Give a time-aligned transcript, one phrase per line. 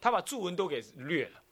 [0.00, 1.42] 他把注文都给略了，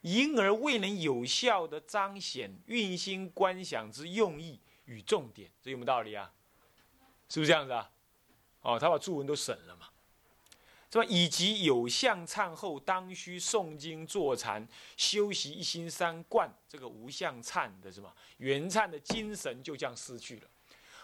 [0.00, 6.32] 因而未能有效的彰显运心观想之用意与重点，这有没有道理啊？
[7.28, 7.90] 是不是这样子啊？
[8.62, 9.88] 哦，他把注文都省了嘛，
[10.90, 11.04] 是吧？
[11.08, 20.48] 以及有相忏后当需诵经坐禅修习一心三观，这个无相忏的什么原忏的精神就这样失去了。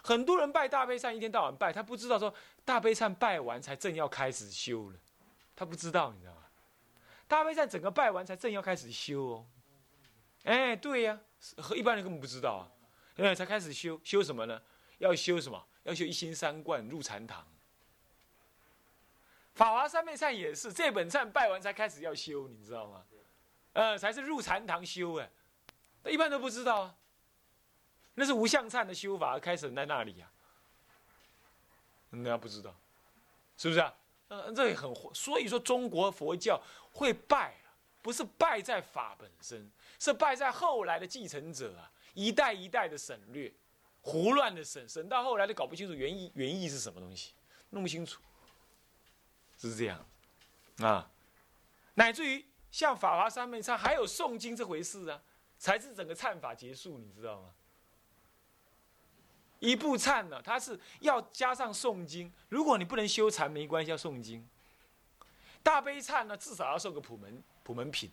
[0.01, 2.33] 很多人拜大悲忏，一天到晚拜，他不知道说
[2.65, 4.97] 大悲忏拜完才正要开始修了，
[5.55, 6.41] 他不知道，你知道吗？
[7.27, 9.47] 大悲忏整个拜完才正要开始修哦。
[10.43, 11.19] 哎，对呀，
[11.57, 12.71] 和一般人根本不知道啊，
[13.17, 14.61] 哎，才开始修，修什么呢？
[14.97, 15.67] 要修什么？
[15.83, 17.45] 要修一心三观，入禅堂。
[19.53, 23.05] 法华三昧忏也是，这本忏拜完才开始要修，你知道吗？
[23.73, 25.29] 呃，才是入禅堂修哎，
[26.05, 26.95] 一般都不知道啊。
[28.15, 30.29] 那是无相忏的修法，开始在那里呀。
[32.11, 32.75] 人家不知道，
[33.57, 33.93] 是不是啊？
[34.55, 43.53] 这也很，所以说中国佛教会败啊，不是败在法本身，是败在后来的继承者啊，一代一代的省略，
[44.01, 47.33] 胡乱的省，省到后来都搞不清楚原意，原意是什么东西，
[47.69, 48.21] 弄不清楚，
[49.57, 50.05] 是这样，
[50.79, 51.11] 啊，
[51.95, 55.21] 乃至于像法华三昧忏还有诵经这回事啊，
[55.57, 57.53] 才是整个忏法结束，你知道吗？
[59.63, 62.29] 一部忏呢，它是要加上诵经。
[62.49, 64.45] 如果你不能修禅，没关系，要诵经。
[65.63, 68.11] 大悲忏呢，至少要送个普门普门品。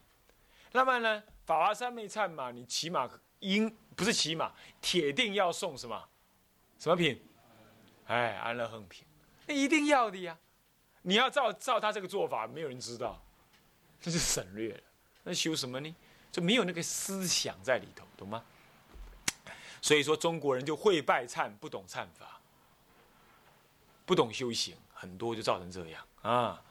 [0.70, 6.08] 那么呢，法华三昧忏嘛，你起码应不是起码，铁定要送什么？
[6.78, 7.20] 什么品？
[8.06, 9.04] 哎，安乐横品，
[9.48, 10.38] 那一定要的呀。
[11.02, 13.20] 你要照照他这个做法，没有人知道，
[14.00, 14.80] 这是省略了。
[15.24, 15.92] 那修什么呢？
[16.30, 18.44] 就没有那个思想在里头，懂吗？
[19.82, 22.40] 所以说中国人就会拜忏，不懂忏法，
[24.04, 26.62] 不懂修行，很多就造成这样啊。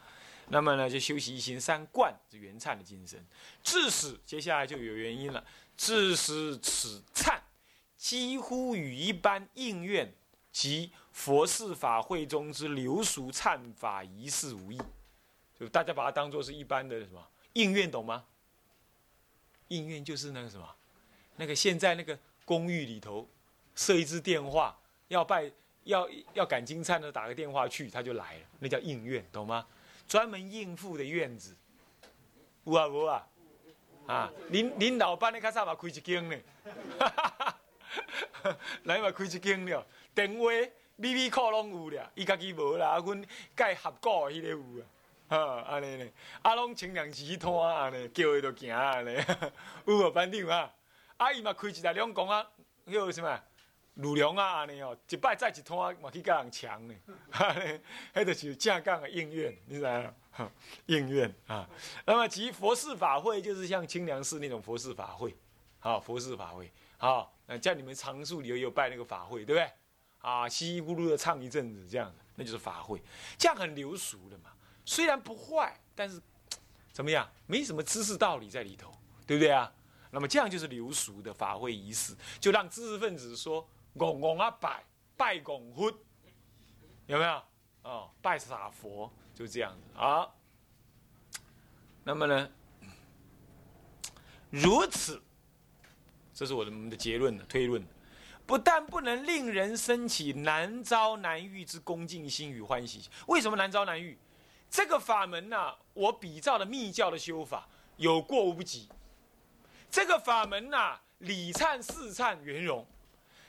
[0.49, 3.23] 那么呢，就修习一心三观，是原忏的精神。
[3.63, 5.43] 致使接下来就有原因了，
[5.75, 7.39] 致使此忏
[7.97, 10.13] 几乎与一般应愿
[10.51, 14.79] 及佛事法会中之流俗忏法仪式无异，
[15.59, 18.25] 就大家把它当做是一般的什么应愿，懂吗？
[19.69, 20.75] 应愿就是那个什么，
[21.37, 22.17] 那个现在那个。
[22.49, 23.29] 公寓里头
[23.75, 24.75] 设一支电话，
[25.09, 25.51] 要拜
[25.83, 29.63] 要要赶金灿的，打个电话去，他就来了，那叫应院，懂吗？
[30.07, 31.55] 专门应付的院子，
[32.63, 33.27] 有啊无啊？
[34.07, 36.35] 啊，您您老板你较早嘛开一间呢，
[38.85, 39.85] 来嘛开一间了，
[40.15, 40.45] 电话
[40.95, 43.23] 咪咪靠拢有了，伊家己无啦，阮
[43.53, 46.09] 盖合股的迄个有啊，哈，安尼呢，
[46.41, 49.15] 啊拢清凉时摊安尼，叫伊就行安尼，
[49.85, 50.73] 有无班长啊？
[51.19, 52.45] 阿姨嘛开一台两公啊，
[52.87, 53.39] 迄个什么
[53.95, 56.95] 鲁梁啊安尼哦，一摆再一摊嘛去甲人抢呢，
[58.15, 60.01] 迄就是正港的应愿，你知道
[60.85, 61.69] 应愿啊。
[62.05, 65.35] 那么其佛事法会就是像清凉寺那种佛事法会，
[65.79, 69.69] 好佛事法会，好，那叫你们常住里头有拜那个法会，对不对？
[70.19, 73.01] 啊，稀稀咕噜的唱一阵子这样子，那就是法会，
[73.37, 74.51] 这样很流俗的嘛。
[74.85, 76.21] 虽然不坏，但是
[76.93, 78.89] 怎么样，没什么知识道理在里头，
[79.27, 79.69] 对不对啊？
[80.11, 84.83] 那么这样就是流俗的法会仪式，就让知识分子说“拱拱啊拜
[85.15, 85.85] 拜拱佛”，
[87.07, 87.43] 有没有？
[87.83, 90.27] 哦，拜傻佛就这样子啊。
[92.03, 92.49] 那么呢，
[94.49, 95.21] 如此，
[96.33, 97.85] 这是我的的结论的推论，
[98.45, 103.07] 不但不能令人生起难遭难遇之恭敬心与欢喜。
[103.27, 104.17] 为什么难遭难遇？
[104.69, 107.67] 这个法门呢，我比照的密教的修法
[107.97, 108.89] 有过无不及。
[109.91, 112.85] 这个法门呐，理忏四忏圆融；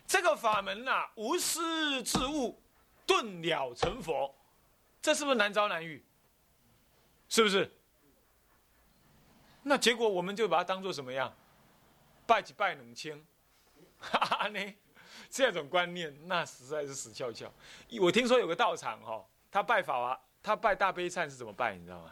[0.07, 2.61] 这个法门呐，无师自悟，
[3.07, 4.35] 顿了成佛。
[5.03, 6.03] 这是不是难招难遇？
[7.29, 7.71] 是不是？
[9.63, 11.31] 那结果我们就把它当做什么样？
[12.27, 13.23] 拜几拜冷清，
[13.99, 14.75] 哈哈呢？
[15.29, 17.53] 这种观念那实在是死翘翘。
[18.01, 21.77] 我听说有个道场哈，他拜法华，他拜大悲忏是怎么拜？
[21.77, 22.11] 你知道吗？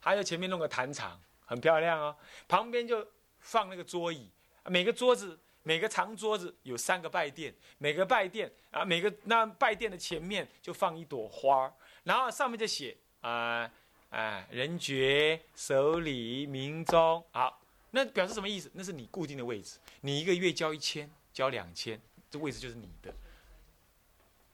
[0.00, 1.20] 还有前面弄个坛场。
[1.46, 2.16] 很漂亮哦，
[2.46, 3.04] 旁边就
[3.40, 4.30] 放那个桌椅，
[4.66, 11.72] 每个桌子每个长桌子有三个拜垫，每个拜垫啊，每个那拜垫的前面就放一朵花
[12.04, 13.70] 然后上面就写啊
[14.10, 17.60] 啊人爵手礼名钟，好，
[17.90, 18.70] 那表示什么意思？
[18.74, 22.00] 那是你固定的位置，你一个月交一千，交两千，
[22.30, 23.12] 这位置就是你的，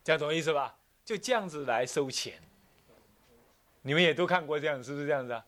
[0.02, 0.76] 这样懂意思吧？
[1.04, 2.42] 就这样子来收钱，
[3.82, 5.46] 你们也都看过这样，是不是这样子啊？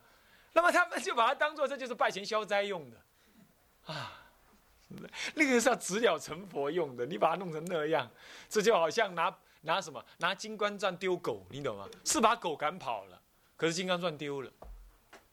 [0.52, 2.96] 那么他们就把它当做这就是拜钱消灾用的，
[3.92, 4.12] 啊，
[5.34, 7.06] 那个是要直了成佛用的。
[7.06, 8.08] 你把它弄成那样，
[8.48, 11.88] 这就好像拿拿什么拿金刚钻丢狗，你懂吗？
[12.04, 13.20] 是把狗赶跑了，
[13.56, 14.52] 可是金刚钻丢了，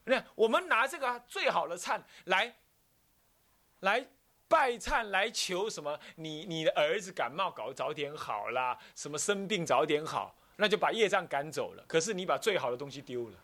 [0.06, 2.56] 那我们拿这个最好的忏来，
[3.82, 4.08] 来
[4.48, 6.00] 拜忏，来求什么？
[6.16, 11.84] 你你的儿子感冒搞早点好啦，什么生病早点好，那就把业障赶走了。
[11.88, 13.38] 可是你把最好的东西丢了，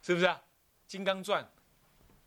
[0.00, 0.40] 是不是啊？
[0.86, 1.46] 金刚钻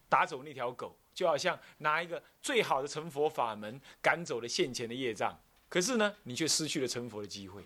[0.08, 5.40] 打走那条狗，就好像拿一个最好的成佛法门赶走了现前的业障。
[5.70, 7.66] 可是呢，你却失去了成佛的机会，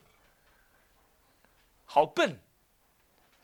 [1.83, 2.39] 好笨，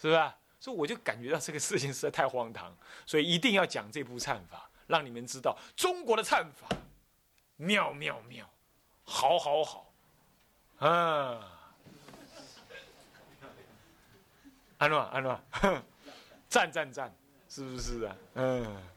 [0.02, 0.32] 是不是？
[0.58, 2.74] 所以我就感觉到这个事情实在太荒唐，
[3.06, 6.66] 所以一定要讲这部忏法，让你们知道中国的忏法
[7.58, 8.50] 妙妙妙，
[9.04, 9.94] 好好好，
[10.78, 11.60] 啊，
[14.78, 15.38] 安诺安诺，
[16.48, 17.14] 赞赞赞，
[17.50, 18.16] 是不是啊？
[18.36, 18.93] 嗯。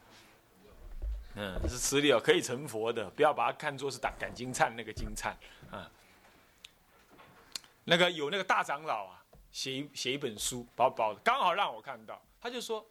[1.36, 5.36] 嗯，是实力哦，可以成佛的，不要把它看作是打赶金灿那个金灿
[5.70, 5.88] 啊。
[7.84, 9.22] 那个有那个大长老啊。
[9.52, 12.20] 写一写一本书，薄薄的，刚好让我看到。
[12.38, 12.86] 他就说，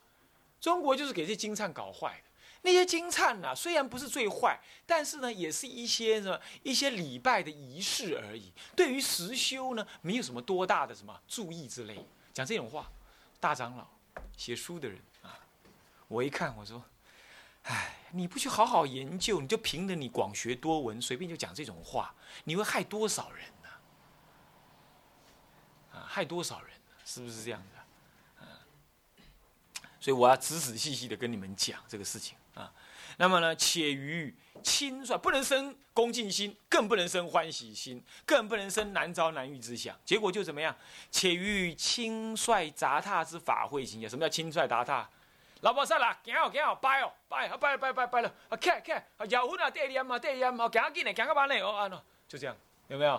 [0.60, 2.32] 中国就是给这金灿搞坏的。
[2.64, 8.52] 那些金灿啊，虽然不是最坏，但是呢，也是一些什么一些礼拜的仪式而已。
[8.76, 12.04] 对于实修呢，没有什么多大的什么注意之类。
[12.34, 12.92] 讲这种话，
[13.40, 13.88] 大长老
[14.36, 15.38] 写书的人啊，
[16.08, 16.84] 我一看我说，
[17.66, 22.14] 哎，你不去好好研究，你就凭着你广学多闻，随便就讲这种话，
[22.44, 23.46] 你会害多少人
[25.92, 26.06] 啊？
[26.08, 26.74] 害多少人
[27.04, 27.76] 是不是这样的？
[30.00, 32.72] 所以我要仔仔细细的跟你们讲这个事情啊。
[33.18, 39.98] 那么呢，且于轻率不能生恭敬心，更不能生欢喜心，更不能生难遭难遇之想。
[40.06, 40.76] 结果就怎么样？
[41.10, 45.10] 且于轻率杂沓之法会行什么叫轻率杂沓？
[45.66, 52.56] 老婆说啦，行哦，行哦，拜哦，拜，拜拜拜拜了，啊，看看，啊，摇魂啊，对念嘛，对念嘛，行紧的，行个班嘞，哦，安喏，就这样，
[52.88, 53.16] 有没有？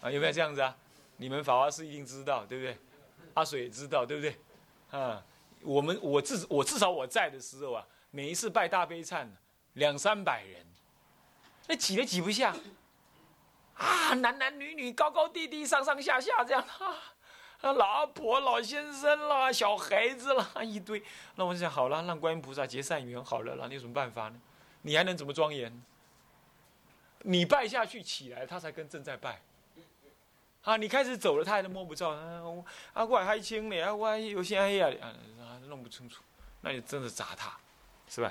[0.00, 0.72] 啊，有没有这样子啊？
[1.16, 2.78] 你们法华寺一定知道，对不对？
[3.34, 4.38] 阿水也知道，对不对？
[4.92, 5.20] 啊，
[5.62, 9.26] 我们我至我至少我在的时候啊，每一次拜大悲忏，
[9.72, 10.64] 两三百人，
[11.66, 12.54] 那挤都挤不下，
[13.74, 16.94] 啊，男男女女、高高低低、上上下下这样，啊，
[17.64, 21.02] 那老阿婆、老先生啦、小孩子啦，一堆。
[21.36, 24.38] 那我想，好了，让观音菩萨结善缘，好了，那你有什么办法呢？
[24.82, 25.82] 你还能怎么庄严？
[27.20, 29.40] 你拜下去起来，他才跟正在拜。
[30.60, 32.10] 啊，你开始走了，他还能摸不着。
[32.10, 32.42] 啊，
[32.92, 34.88] 啊，我还清呢，啊，我有些哎呀，
[35.40, 36.22] 啊，弄不清楚，
[36.60, 37.56] 那你真的砸他，
[38.10, 38.30] 是吧？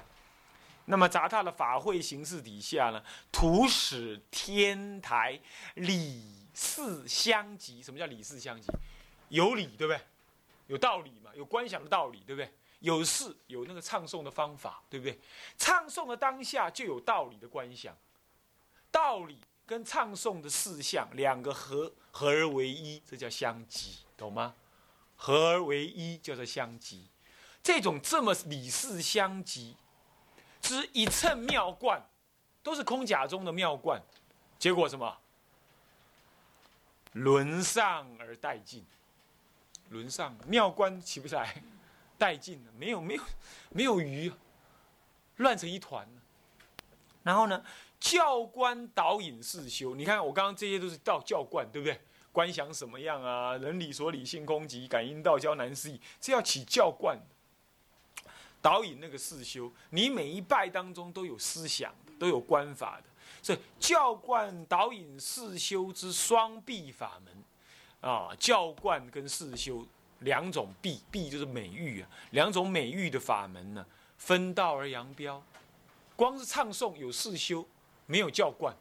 [0.86, 5.40] 那么砸他的法会形式底下呢，土使天台
[5.74, 7.82] 李四相集。
[7.82, 8.72] 什么叫李四相集？
[9.30, 10.02] 有理，对不对？
[10.68, 11.32] 有道理嘛？
[11.36, 12.52] 有观想的道理，对不对？
[12.80, 15.20] 有事，有那个唱诵的方法，对不对？
[15.58, 17.98] 唱诵的当下就有道理的观想，
[18.92, 19.40] 道理。
[19.66, 24.54] 跟唱诵的事项两个合合而为一，这叫相即，懂吗？
[25.16, 27.08] 合而为一叫做相即。
[27.64, 29.78] 这种这么理事相即
[30.62, 32.06] 之一乘妙观，
[32.62, 34.04] 都是空假中的妙观，
[34.60, 35.18] 结果什么？
[37.14, 38.86] 轮上而殆尽，
[39.94, 41.64] 轮上妙观起不来，
[42.20, 43.24] 殆尽了，没有 没有
[43.70, 44.34] 没有鱼，
[45.38, 46.06] 乱成一团
[47.24, 47.64] 然后呢？
[48.00, 51.98] 教官导引世修，你看我刚刚这些都是道教观，对不对？
[52.34, 53.56] 观想什么样啊？
[53.60, 57.18] 人理所理性空寂，感应道交难思议，这要起教观。
[58.62, 63.04] 导引那个四修，你每一拜当中都有思想的，都有观法的，
[63.42, 67.34] 所以教观导引世修之双臂法门
[68.04, 69.84] 啊，教观跟世修
[70.20, 73.86] 两种臂，臂就是美誉啊，两种美誉的法门呢，
[74.18, 75.42] 分道而扬镳。
[76.16, 77.68] 光是唱诵有世修。
[78.06, 78.76] 没有教观，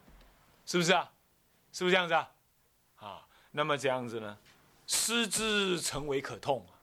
[0.66, 1.08] 是不是啊？
[1.72, 2.28] 是不是这样子啊？
[2.96, 4.36] 啊，那么这样子呢？
[4.88, 6.74] 失之成为可痛啊！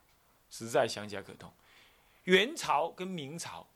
[0.50, 1.52] 实在想起来可痛。
[2.24, 3.68] 元朝跟明朝，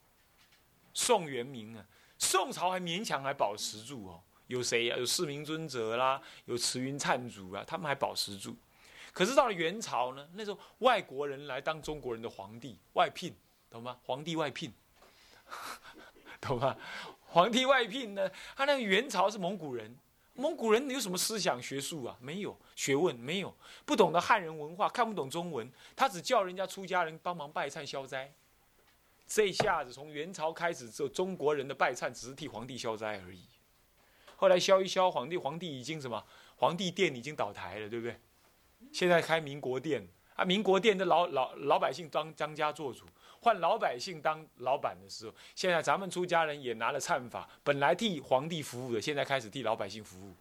[0.94, 1.84] 宋元明啊，
[2.18, 4.22] 宋朝还勉强还保持住哦。
[4.46, 4.98] 有谁啊？
[4.98, 8.56] 有世明尊者啦，有慈云忏祖啊，他们还保持住。
[9.12, 13.34] 可是到了元朝呢，那时候外国人来当中国人的皇帝，外聘，
[13.70, 13.96] 懂吗？
[14.04, 14.72] 皇帝外聘，
[16.40, 16.76] 懂吗？
[17.26, 18.28] 皇帝外聘呢？
[18.56, 19.96] 他那个元朝是蒙古人，
[20.34, 22.16] 蒙古人有什么思想学术啊？
[22.20, 28.32] 没有学问，没有不懂得汉人文化，看不懂中文，他只叫人家出家人帮忙拜忏消灾。
[29.26, 33.42] 这下子从元朝开始，之后，中国人的拜忏只是替皇帝消灾而已。
[34.36, 36.22] 后来消一消，皇帝皇帝已经什么？
[36.56, 38.18] 皇帝殿已经倒台了，对不对？
[38.92, 43.04] 现在开民国殿啊，民国殿的老老老百姓当当家做主。
[43.40, 50.32] 换老百姓当老板的时候，现在咱们出家人也拿了忏法，本来替皇帝服务的，现在开始替老百姓服务。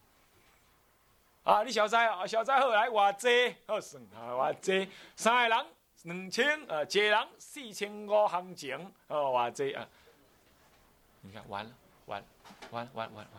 [1.44, 5.66] 啊，你小灾啊，小灾后来我这，好生啊，我这三个人，
[6.04, 9.86] 两千呃，一个人四千五行情哦，哇这啊，
[11.20, 11.72] 你看完了，
[12.06, 12.28] 完了，
[12.72, 13.32] 完了，完了，完了，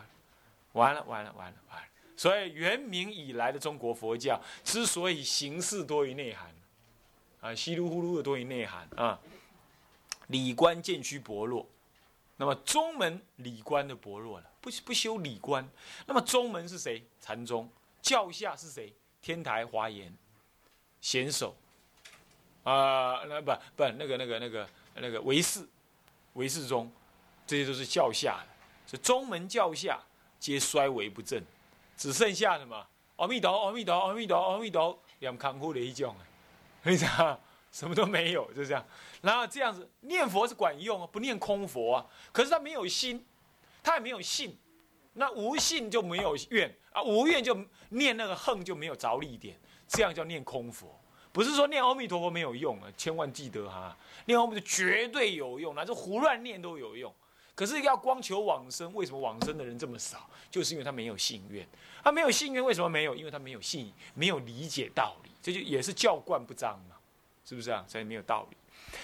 [0.74, 1.88] 完了，完了，完了，完了。
[2.16, 6.54] 所以元明以来的中国佛教之所以形式多于内涵，
[7.40, 9.18] 啊，稀里呼噜的多于内涵啊，
[10.28, 11.68] 理观渐趋薄弱。
[12.36, 15.68] 那么宗门理观的薄弱了，不不修理观。
[16.06, 17.04] 那么宗门是谁？
[17.20, 17.70] 禅宗。
[18.00, 18.92] 教下是谁？
[19.22, 20.14] 天台华严、
[21.00, 21.56] 显首。
[22.64, 25.66] 啊，那不不那个那个那个那个唯识、
[26.34, 26.92] 唯识宗，
[27.46, 28.48] 这些都是教下的。
[28.86, 30.00] 所以宗门教下
[30.44, 31.42] 皆衰微不振，
[31.96, 32.86] 只剩下什么？
[33.16, 36.14] 阿弥陀，阿弥陀，阿弥陀，阿弥陀，两康复的一种
[36.82, 37.40] 哎，你知道？
[37.72, 38.86] 什么都没有，就这样。
[39.22, 42.06] 然后这样子念佛是管用啊，不念空佛啊。
[42.30, 43.24] 可是他没有心，
[43.82, 44.54] 他也没有信，
[45.14, 47.58] 那无信就没有愿啊，无愿就
[47.88, 49.58] 念那个恨就没有着力点，
[49.88, 50.94] 这样叫念空佛。
[51.32, 53.96] 不是说念阿弥陀佛没有用啊，千万记得哈，
[54.26, 57.10] 念阿弥陀绝对有用，乃至胡乱念都有用。
[57.54, 60.28] 可是要光求往生，为什么往生的人这么少？
[60.50, 61.66] 就是因为他没有信愿。
[62.02, 63.14] 他没有信愿，为什么没有？
[63.14, 66.96] 因为他没有信，没有理解道理，这就也是教惯不彰嘛。
[67.44, 67.84] 是不是啊？
[67.86, 68.56] 所以没有道理。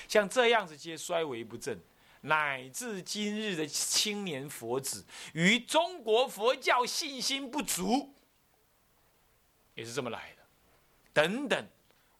[0.09, 1.79] 像这样子，皆衰微不振，
[2.23, 5.05] 乃至今日的青年佛子，
[5.35, 8.13] 与中国佛教信心不足，
[9.75, 10.43] 也是这么来的。
[11.13, 11.67] 等等，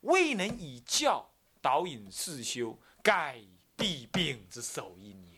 [0.03, 1.29] 未能以教
[1.61, 3.41] 导引世修，盖
[3.77, 5.30] 弊病之首因。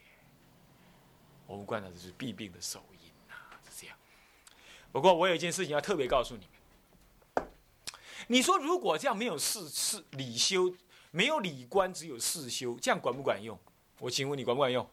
[1.53, 3.95] 我们观察的是弊病的首因啊，是这样。
[4.91, 6.47] 不过我有一件事情要特别告诉你
[7.37, 7.47] 们。
[8.29, 10.75] 你说如果这样没有事事理修，
[11.11, 13.59] 没有理观，只有事修，这样管不管用？
[13.99, 14.89] 我请问你管不管用？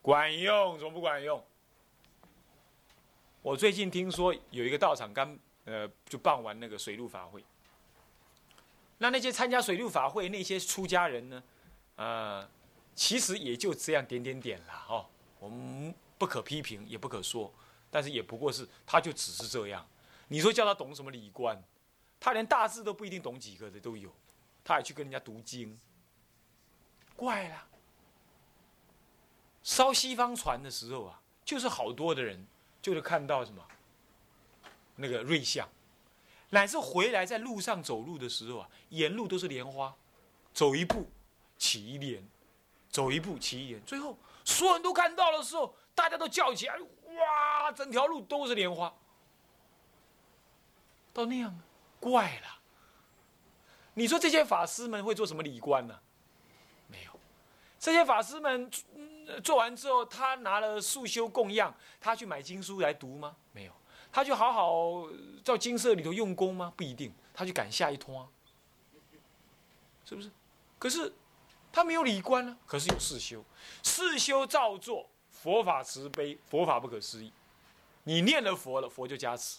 [0.00, 1.44] 管用，怎么不管用？
[3.42, 7.44] 我最近听说有一个道场刚呃就办完那个水陆法会，
[8.96, 11.42] 那那些参加水陆法会那些出家人呢，
[11.96, 12.48] 呃，
[12.94, 15.06] 其实也就这样点点点了哦，
[15.42, 17.52] 我们不可批评，也不可说，
[17.90, 19.84] 但是也不过是他就只是这样。
[20.28, 21.60] 你说叫他懂什么理观？
[22.20, 24.08] 他连大字都不一定懂几个的都有，
[24.62, 25.76] 他还去跟人家读经，
[27.16, 27.66] 怪了。
[29.64, 32.46] 烧西方船的时候啊，就是好多的人，
[32.80, 33.66] 就是看到什么
[34.94, 35.68] 那个瑞相，
[36.50, 39.92] 乃至回来在路上走路的时候啊，沿路都是莲花，
[40.54, 41.10] 走一步
[41.58, 42.24] 起一莲，
[42.88, 48.92] 走一步起一莲，最后所有人都看到的时候，大家都叫起来，哇，整条路都是莲花，
[51.12, 51.58] 到那样。
[52.00, 52.58] 怪了，
[53.94, 55.96] 你说这些法师们会做什么礼官呢？
[56.88, 57.12] 没有，
[57.78, 58.68] 这些法师们
[59.44, 63.36] 做完之后，他拿了素修供养，他去买经书来读吗？
[63.52, 63.72] 没有，
[64.10, 65.08] 他就好好
[65.44, 66.72] 在金色里头用功吗？
[66.76, 68.26] 不一定，他去赶下一通啊，
[70.04, 70.28] 是不是？
[70.80, 71.14] 可是
[71.72, 73.42] 他没有礼观呢，可是有四修，
[73.82, 77.32] 四修照做，佛法慈悲，佛法不可思议，
[78.04, 79.58] 你念了佛了，佛就加持。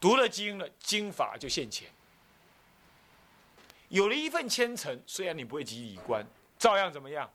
[0.00, 1.88] 读了经了，经法就现前。
[3.88, 6.26] 有了一份虔诚，虽然你不会及礼观，
[6.58, 7.30] 照样怎么样？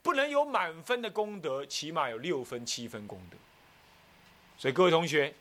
[0.00, 3.36] 不能有满分的功德，起码有六分、七分功德。
[4.56, 5.34] 所以各位同学，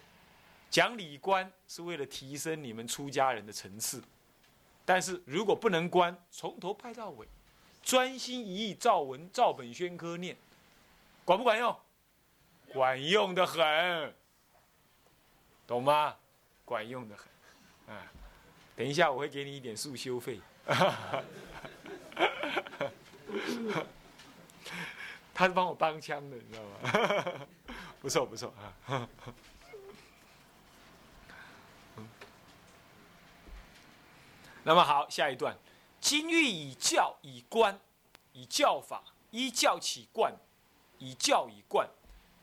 [0.70, 4.04] 讲礼观是为了提升你们出家人的层次。
[4.90, 7.28] 但是如果不能观，从头拍到尾，
[7.84, 10.36] 专心一意照文、照本宣科念，
[11.24, 11.80] 管不管用？
[12.74, 14.16] 管用的很，
[15.68, 16.16] 懂吗？
[16.66, 18.12] 管用的很，啊！
[18.76, 20.40] 等一下我会给你一点速修费，
[25.36, 27.48] 他是帮我帮腔的，你知道吗？
[28.02, 28.52] 不错不错
[28.88, 29.08] 啊！
[34.64, 35.58] 那么好，下一段，
[36.00, 37.80] 金玉以教以观，
[38.34, 40.34] 以教法依教起观，
[40.98, 41.88] 以教以观，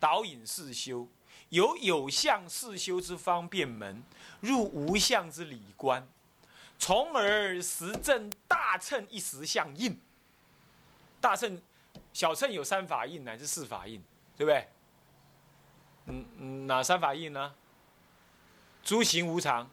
[0.00, 1.06] 导引世修。
[1.50, 4.02] 由有相四修之方便门，
[4.40, 6.04] 入无相之理观，
[6.76, 10.00] 从而实证大乘一时相印。
[11.20, 11.62] 大乘、
[12.12, 14.02] 小乘有三法印乃至四法印，
[14.36, 14.68] 对不对？
[16.06, 17.54] 嗯嗯，哪三法印呢？
[18.82, 19.70] 诸行无常，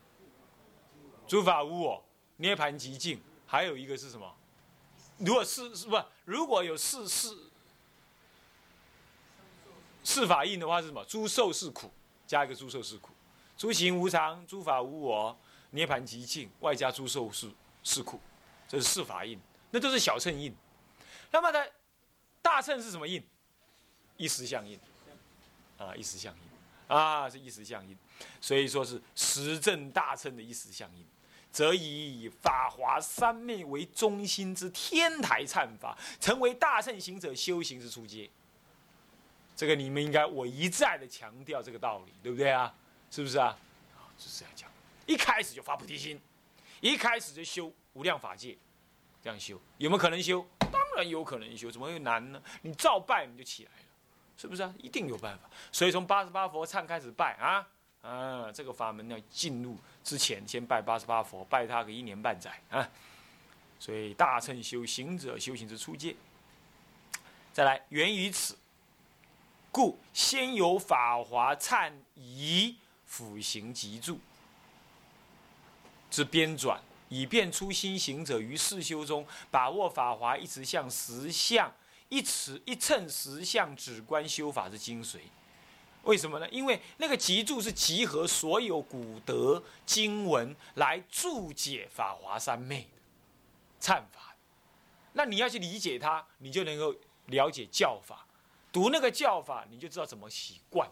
[1.28, 2.06] 诸法无我，
[2.38, 3.22] 涅盘极境。
[3.46, 4.36] 还有一个是什么？
[5.18, 6.02] 如果是是不？
[6.26, 7.50] 如果有四四。
[10.04, 11.04] 四法印的话是什么？
[11.06, 11.90] 诸受是苦，
[12.28, 13.12] 加一个诸受是苦；
[13.58, 15.38] 诸行无常，诸法无我，
[15.70, 17.50] 涅盘极境，外加诸受是
[17.84, 18.20] 是苦，
[18.68, 19.40] 这是四法印。
[19.72, 20.54] 那都是小乘印。
[21.32, 21.66] 那么呢，
[22.42, 23.24] 大乘是什么印？
[24.18, 24.78] 一时相印。
[25.78, 26.42] 啊，一时相印。
[26.94, 27.98] 啊，是一时相印。
[28.42, 31.06] 所以说是实证大乘的一时相印。
[31.54, 38.28] 则以法华三昧为中心之天台忏法，成为大圣行者修行之初阶。
[39.56, 42.74] 这个你们应该我一再的强调这个道理，对不对啊？
[43.12, 43.56] 是不是啊？
[44.18, 44.68] 是这样讲，
[45.06, 46.20] 一开始就发菩提心，
[46.82, 48.58] 一开始就修无量法界，
[49.22, 50.44] 这样修有没有可能修？
[50.58, 52.42] 当然有可能修，怎么会难呢？
[52.64, 53.86] 你照拜你就起来了，
[54.36, 54.74] 是不是啊？
[54.80, 55.48] 一定有办法。
[55.72, 57.68] 所以从八十八佛忏开始拜啊。
[58.04, 62.88] 啊，这个法门要进入之前，先拜八十八佛，拜他个一年半载啊。
[63.80, 66.16] 所以大乘修行者修行之初阶。
[67.54, 68.58] 再来源于此，
[69.72, 74.20] 故先有法华忏仪辅行集注
[76.12, 81.74] 之编纂，以便初心行者于世修中把握法华一直向实相
[82.10, 85.20] 一尺一称实相止观修法之精髓。
[86.04, 86.48] 为什么呢？
[86.50, 93.02] 因为那个集注是集合所有古德经文来注解法华三昧的
[93.80, 94.36] 忏法，
[95.14, 96.96] 那你要去理解它，你就能够
[97.28, 98.26] 了解教法。
[98.72, 100.90] 读那个教法，你就知道怎么起观。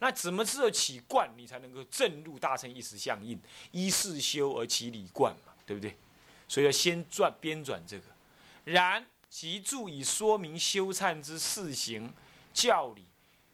[0.00, 3.38] 那怎么知道起观，你才能够正入大乘一时相应，
[3.70, 5.96] 依事修而起理观嘛，对不对？
[6.48, 8.04] 所以要先转编转这个，
[8.64, 12.12] 然集注以说明修忏之事行
[12.52, 13.04] 教理。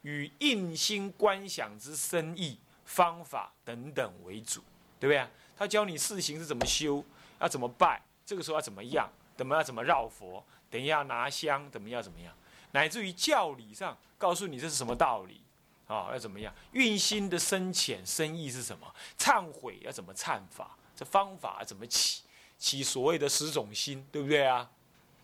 [0.01, 4.61] 与印心观想之深意、方法等等为主，
[4.99, 5.27] 对不对？
[5.57, 7.03] 他教你四行是怎么修，
[7.39, 12.33] 要怎么拜，这个时候要怎么样，怎么要怎么绕佛，等一下拿香，怎么样怎么样，
[12.71, 15.41] 乃至于教理上告诉你这是什么道理，
[15.87, 16.53] 啊，要怎么样？
[16.71, 18.93] 运心的深浅深意是什么？
[19.17, 20.77] 忏悔要怎么忏法？
[20.95, 22.23] 这方法怎么起？
[22.57, 24.69] 起所谓的十种心，对不对啊？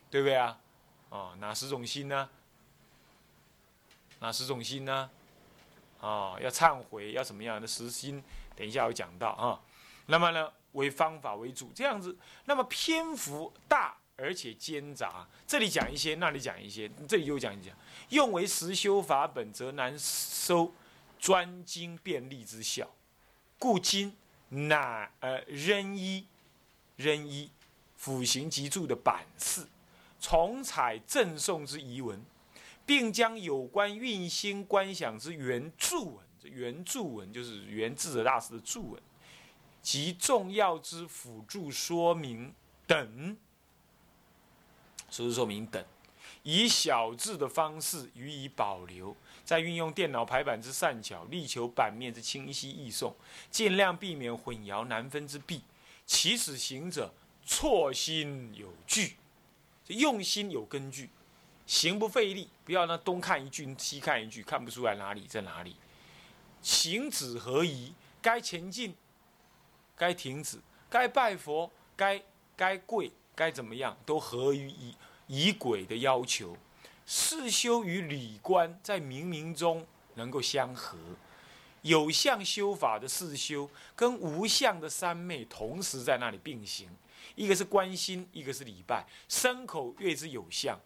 [0.10, 0.60] 对不对啊？
[1.10, 2.29] 哦，哪十种心呢？
[4.20, 5.10] 那十种心呢？
[6.00, 8.24] 啊，要忏悔，要什么样的实心？
[8.56, 9.60] 等一下我讲到啊。
[10.06, 12.18] 那么呢，为方法为主，这样子。
[12.46, 17.75] 那么篇幅大而且兼杂，这里讲一些，那里讲一些，这里又讲一讲。
[18.10, 20.74] 用为实修法本，则难收
[21.20, 22.90] 专精便利之效，
[23.60, 24.16] 故今
[24.50, 26.25] 乃呃仍依
[26.96, 27.51] 仍依
[27.96, 29.68] 辅行集注的版式，
[30.20, 32.24] 重采赠送之遗文。
[32.88, 39.02] 并将有关运心观想之原著文，这原著文就是原智者大师的著文，
[39.82, 42.54] 及重要之辅助说明
[42.88, 43.38] 等，
[45.10, 45.84] 辅助说明等，
[46.44, 53.14] 以小字的方式予以保留，再运用电脑排版之善巧，力求版面之清晰易诵，
[53.52, 55.62] 尽量避免混淆难分之弊，
[56.06, 57.14] 其使行者
[57.46, 59.18] 错心有据，
[59.88, 61.10] 用心有根据。
[61.68, 65.75] 行不费力，不要那东看一句西看一句，看不出来哪里在哪里。
[66.62, 68.96] 行止合宜，该前进，
[69.96, 70.58] 该停止，
[70.90, 72.24] 该拜佛，该
[72.56, 74.96] 该跪，该怎么样，都合于仪
[75.27, 76.58] 仪轨的要求。
[77.06, 80.98] 事修与理观在冥冥中能够相合。
[81.82, 86.90] 有相修法的事修，跟无相的三昧同时在那里并行。
[87.36, 90.80] 一个是观心，一个是礼拜，身口月之有相。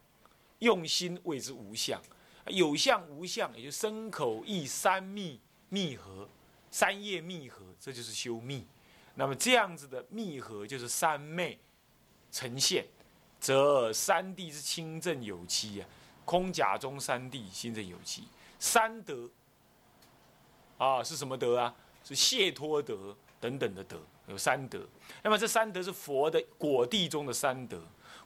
[0.61, 1.99] 用心谓之无相，
[2.47, 6.29] 有相无相，也就身口意三密密合，
[6.69, 8.65] 三业密合，这就是修密。
[9.15, 11.59] 那么这样子的密合，就是三昧
[12.31, 12.85] 呈现，
[13.39, 15.89] 则三谛之清正有期啊，
[16.25, 18.27] 空假中三谛清正有期，
[18.59, 19.27] 三德
[20.77, 21.75] 啊是什么德啊？
[22.03, 24.87] 是谢托德等等的德，有三德。
[25.23, 27.81] 那么这三德是佛的果地中的三德。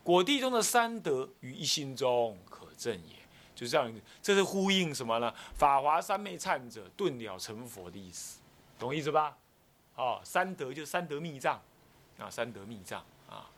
[0.06, 3.16] 果地中的三德于一心中可证也，
[3.56, 3.92] 就这样，
[4.22, 5.34] 这是呼应什么呢？
[5.56, 8.40] 法华三昧忏者顿了成佛的意思，
[8.78, 9.36] 懂意思吧？
[9.96, 11.60] 哦，三德就是三德密藏
[12.20, 13.50] 啊，三德密藏啊。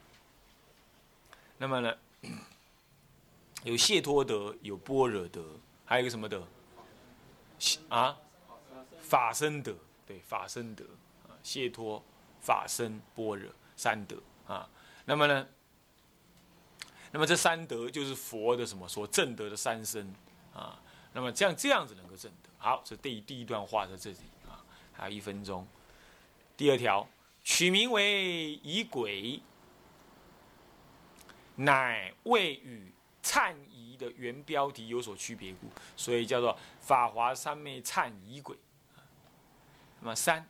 [1.57, 1.93] 那么呢，
[3.63, 5.43] 有谢托德，有般若德，
[5.83, 6.47] 还有一个什么德？
[7.89, 8.17] 啊，
[9.01, 10.85] 法身德，对，法身德
[11.27, 12.01] 啊，谢托、
[12.39, 14.15] 法身、般若三德
[14.47, 14.69] 啊。
[15.03, 15.45] 那么呢？
[17.11, 20.13] 那么这三德就是佛的什么所证得的三身
[20.53, 20.79] 啊？
[21.13, 22.49] 那么这样这样子能够证得。
[22.57, 24.17] 好，这第第一段话在这里
[24.47, 25.65] 啊，还有一分钟。
[26.55, 27.07] 第二条，
[27.43, 29.39] 取名为仪轨，
[31.55, 32.91] 乃为与
[33.23, 38.57] 忏仪的原标题有所区别故，所以叫做法华三昧忏仪轨。
[40.01, 40.47] 那么三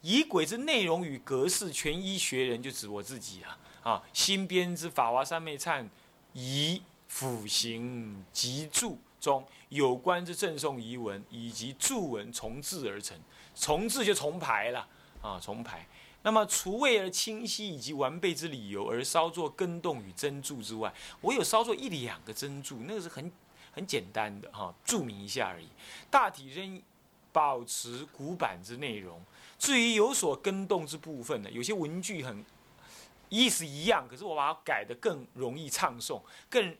[0.00, 3.58] 仪轨之内容与格式，全医学人，就指我自己啊。
[3.84, 5.86] 啊，新编之《法华三昧忏
[6.32, 13.16] 仪辅行集注》中有关之赠送遗文以及注文重制而成，
[13.54, 14.88] 重制就重排了
[15.20, 15.86] 啊，重排。
[16.22, 23.30] 那么除为了清晰以及完备之理由而稍作更动与增注之外，我有稍作一两个增注，那个是很
[23.70, 25.68] 很简单的哈，注明一下而已。
[26.10, 26.80] 大体仍
[27.30, 29.22] 保持古板之内容。
[29.58, 32.42] 至于有所更动之部分呢，有些文句很
[33.34, 36.76] 意思一样，可是我把它改得更容易唱诵，更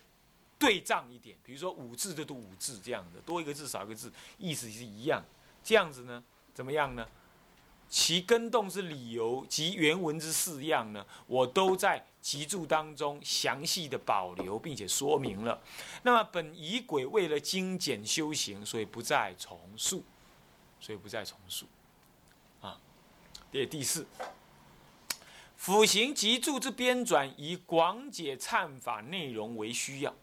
[0.59, 1.37] 对仗一点。
[1.43, 5.25] 比如说五字就读五字这样的，多一个字少一个字，意思是一样。
[5.63, 6.23] 这样子呢，
[6.55, 7.07] 怎么样呢？
[7.89, 15.61] 其根动之理由及原文之式样呢，我都在集注当中详细的保留并且说明了。
[16.03, 20.03] 那么本仪轨为了精简修行，所以不再重述，
[20.81, 21.67] 所以不再重述。
[22.63, 22.81] 啊，
[23.53, 24.07] 第第四，
[25.65, 30.15] 辅行集注之编纂以广解忏法内容为需要。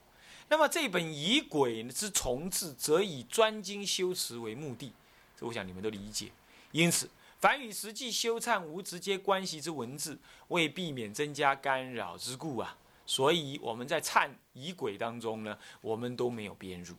[0.49, 4.93] 那么这本仪轨之重置，则以专精修持为目的。
[5.35, 6.31] 这我想你们都理解。
[6.71, 7.09] 因此。
[7.39, 10.15] 凡与实际修忏无直接关系之文字，
[10.49, 12.77] 为避免增加干扰之故啊，
[13.07, 16.93] 所以我们在忏仪轨当中呢，我们都没有编入。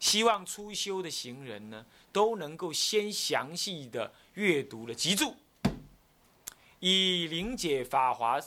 [0.00, 5.34] 希望初修的行人呢，都能够先详细的阅读了集注，
[6.80, 8.40] 以理解法华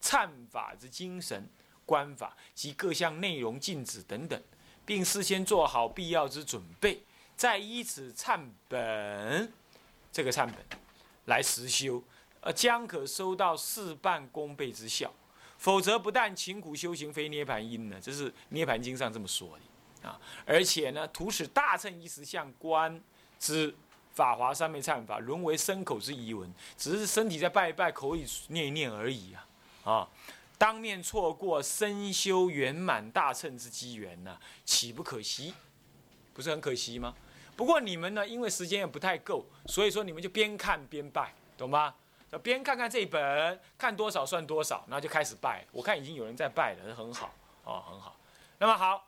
[0.00, 1.48] 忏法之精神、
[1.86, 4.42] 观法及各项内容禁止等等，
[4.84, 7.02] 并事先做好必要之准备，
[7.36, 9.52] 再依此忏本。
[10.10, 10.56] 这个忏本
[11.26, 12.02] 来实修，
[12.40, 15.12] 呃，将可收到事半功倍之效。
[15.56, 20.20] 否则，不但勤苦修行非涅盘因呢，这是涅盘经上这么说的啊。
[20.44, 23.00] 而且呢，图使大乘一时相观
[23.38, 23.72] 之
[24.14, 29.46] 法华三昧忏法沦为牲口之遗文，只是身体在拜一拜，口里念一念而已啊
[29.84, 30.08] 啊！
[30.58, 35.54] 当面错过身修圆满大乘之机缘呢，岂不可惜？
[36.34, 37.14] 不是很可惜吗？
[37.56, 41.94] 不过你们呢，因为时间也不太够，所以说你们就边看边拜，懂吗？
[42.42, 45.66] 边看看这一本，看多少算多少，然后就开始拜。
[45.70, 48.16] 我看已经有人在拜了，很好，哦，很好。
[48.58, 49.06] 那么好，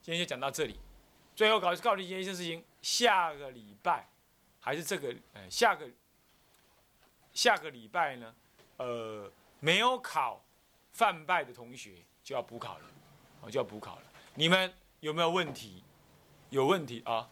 [0.00, 0.78] 今天就讲到这里。
[1.34, 4.08] 最后告告诉你一件事情：下个礼拜
[4.66, 5.88] 还是这个，呃，下个
[7.32, 8.34] 下个礼拜呢，
[8.78, 10.44] 呃，没有考
[10.92, 12.84] 泛拜的同学就要补考了，
[13.42, 14.02] 哦，就要补考了。
[14.34, 15.84] 你们有没有问题？
[16.50, 17.30] 有问题啊？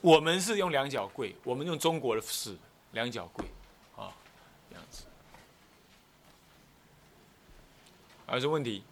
[0.00, 2.56] 我们是用两脚跪，我们用中国的式
[2.92, 3.44] 两脚跪，
[3.96, 4.12] 啊，
[4.68, 5.04] 这样子。
[8.26, 8.82] 还有什么问题？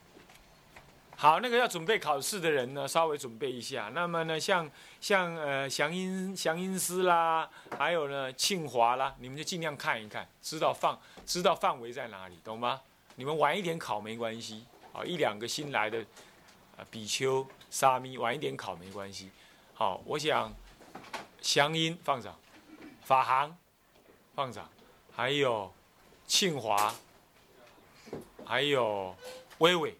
[1.17, 3.91] 好，那个要准备考试的人呢，稍微准备一下。
[3.95, 12.81] 那么呢，像像呃祥音祥音师啦，还有呢庆华啦，你们就尽量看一看，知道范知道范围在哪里，懂吗？
[13.17, 16.05] 你们晚一点考没关系，啊，一两个新来的
[16.77, 19.31] 啊比丘沙弥晚一点考没关系。
[19.75, 20.53] 好，我想。
[21.41, 22.37] 祥音放上，
[23.01, 23.57] 法行
[24.39, 24.71] 放长，
[25.13, 25.69] 还有
[26.25, 26.95] 庆华，
[28.47, 29.13] 还有
[29.59, 29.99] 微微，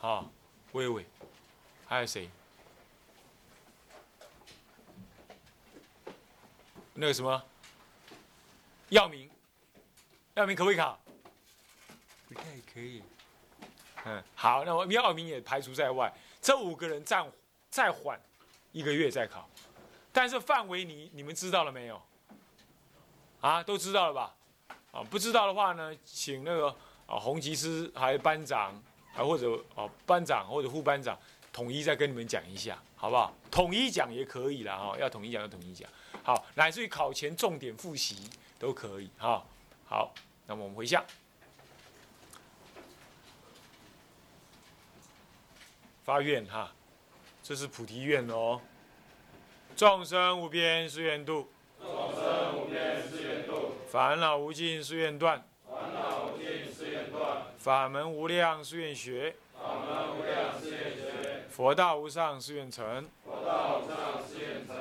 [0.00, 0.24] 啊，
[0.72, 1.04] 微微，
[1.86, 2.30] 还有谁？
[6.94, 7.44] 那个什么？
[8.88, 9.30] 耀明，
[10.32, 10.98] 耀明可不可以考？
[12.26, 13.02] 不太可以。
[14.06, 16.10] 嗯，好，那我耀明也排除在外。
[16.40, 17.30] 这五个人暂
[17.68, 18.18] 再缓
[18.72, 19.46] 一个月再考。
[20.10, 22.00] 但是范围你你们知道了没有？
[23.40, 24.34] 啊，都知道了吧？
[24.92, 26.68] 啊，不知道的话呢，请那个
[27.06, 28.74] 啊红旗师还班长，
[29.12, 31.18] 还或者哦班长或者副班长
[31.52, 33.32] 统一再跟你们讲一下，好不好？
[33.50, 35.88] 统一讲也可以了哈，要统一讲就统一讲。
[36.22, 39.42] 好，乃至于考前重点复习都可以哈。
[39.88, 40.12] 好，
[40.46, 41.02] 那么我们回向，
[46.04, 46.70] 发愿哈，
[47.42, 48.60] 这是菩提愿哦。
[49.76, 51.48] 众生无边誓愿度，
[51.80, 53.19] 众生无边誓；
[53.90, 64.76] 烦恼无尽誓愿断，烦恼无尽誓愿断；法门无量誓愿学，法门无量誓愿学；佛道无上誓愿成，佛道无上誓愿成。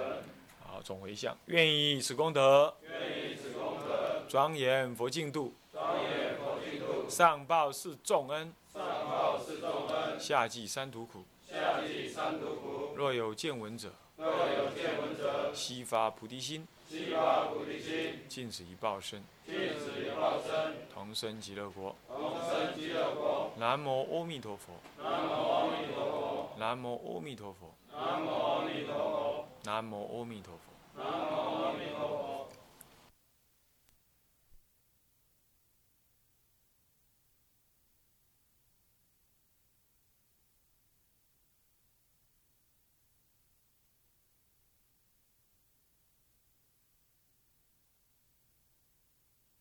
[0.63, 12.93] 好，总回向，愿以此功德，愿以此功德，庄严佛净土，庄严佛净土，上报四重恩，上报四重恩，下济三途苦，下济三途苦。
[12.95, 13.89] 若有见闻者，
[14.19, 23.53] 若有见闻者，悉发菩提心，悉发菩提心，尽此一报身，尽此一报身，同生极乐国，同生极乐国。
[23.57, 30.63] 南无阿弥陀佛，南无阿弥陀佛，南无阿弥陀佛，南无阿弥陀佛，南无阿弥陀佛。
[30.97, 32.28] 南无阿弥陀佛。